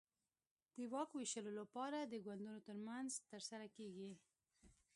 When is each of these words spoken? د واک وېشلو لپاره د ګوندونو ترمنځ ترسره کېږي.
د 0.75 0.77
واک 0.93 1.09
وېشلو 1.13 1.51
لپاره 1.59 1.97
د 2.01 2.13
ګوندونو 2.25 2.59
ترمنځ 2.67 3.09
ترسره 3.29 3.67
کېږي. 3.77 4.11